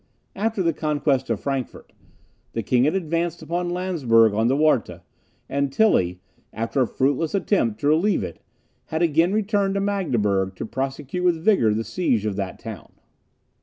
After 0.35 0.63
the 0.63 0.73
conquest 0.73 1.29
of 1.29 1.39
Frankfort, 1.41 1.93
the 2.53 2.63
king 2.63 2.85
had 2.85 2.95
advanced 2.95 3.43
upon 3.43 3.69
Landsberg 3.69 4.33
on 4.33 4.47
the 4.47 4.55
Warta, 4.55 5.03
and 5.47 5.71
Tilly, 5.71 6.19
after 6.51 6.81
a 6.81 6.87
fruitless 6.87 7.35
attempt 7.35 7.79
to 7.81 7.87
relieve 7.89 8.23
it, 8.23 8.41
had 8.85 9.03
again 9.03 9.31
returned 9.31 9.75
to 9.75 9.79
Magdeburg, 9.79 10.55
to 10.55 10.65
prosecute 10.65 11.23
with 11.23 11.45
vigour 11.45 11.75
the 11.75 11.83
siege 11.83 12.25
of 12.25 12.35
that 12.35 12.57
town. 12.57 12.93